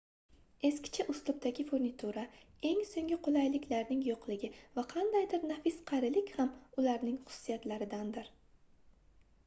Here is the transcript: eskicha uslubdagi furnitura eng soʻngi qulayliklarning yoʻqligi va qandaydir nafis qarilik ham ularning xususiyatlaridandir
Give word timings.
eskicha 0.67 1.03
uslubdagi 1.13 1.63
furnitura 1.71 2.21
eng 2.69 2.79
soʻngi 2.91 3.17
qulayliklarning 3.27 4.01
yoʻqligi 4.07 4.49
va 4.79 4.85
qandaydir 4.93 5.45
nafis 5.51 5.77
qarilik 5.91 6.31
ham 6.39 6.49
ularning 6.85 7.21
xususiyatlaridandir 7.27 8.33